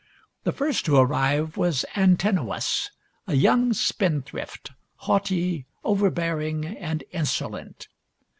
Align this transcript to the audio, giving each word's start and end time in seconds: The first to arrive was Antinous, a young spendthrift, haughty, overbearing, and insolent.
The 0.45 0.51
first 0.51 0.83
to 0.85 0.95
arrive 0.97 1.57
was 1.57 1.85
Antinous, 1.95 2.89
a 3.27 3.35
young 3.35 3.71
spendthrift, 3.71 4.71
haughty, 4.95 5.67
overbearing, 5.83 6.65
and 6.65 7.03
insolent. 7.11 7.87